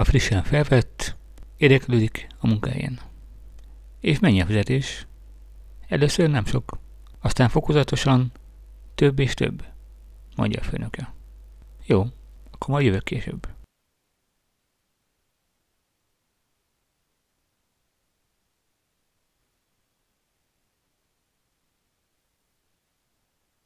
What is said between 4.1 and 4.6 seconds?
mennyi a